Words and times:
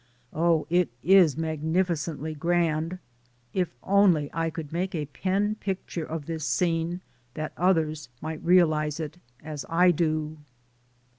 Oh, 0.33 0.65
it 0.71 0.89
is 1.03 1.35
magnifi 1.35 1.91
cently 1.93 2.35
grand. 2.35 2.97
If 3.53 3.75
only 3.83 4.31
I 4.33 4.49
could 4.49 4.73
make 4.73 4.95
a 4.95 5.05
pen 5.05 5.53
picture 5.53 6.03
of 6.05 6.25
this 6.25 6.43
scene 6.43 7.01
that 7.35 7.53
others 7.55 8.09
might 8.19 8.43
realize 8.43 8.99
it, 8.99 9.19
as 9.43 9.63
I 9.69 9.91
do. 9.91 10.39